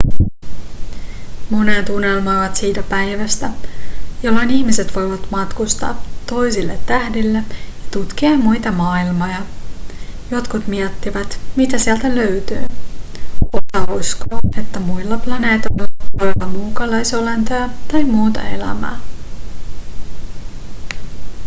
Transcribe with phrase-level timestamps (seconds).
[1.49, 3.49] monet unelmoivat siitä päivästä
[4.23, 7.43] jolloin ihmiset voivat matkustaa toisille tähdille ja
[7.91, 9.45] tutkia muita maailmoja
[10.31, 12.65] jotkut miettivät mitä sieltä löytyy
[13.53, 15.87] osa uskoo että muilla planeetoilla
[16.19, 18.99] voi olla muukalaisolentoja tai muuta elämää